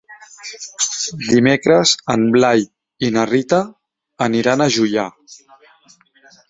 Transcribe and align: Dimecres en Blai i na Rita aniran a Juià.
Dimecres 1.25 1.93
en 2.15 2.25
Blai 2.37 2.65
i 3.09 3.13
na 3.19 3.27
Rita 3.35 3.63
aniran 4.29 4.67
a 4.69 4.73
Juià. 4.79 5.07